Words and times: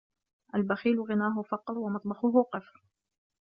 البخيل 0.55 1.01
غناه 1.01 1.41
فقر 1.41 1.77
ومطبخه 1.77 2.43
قفر 2.53 2.83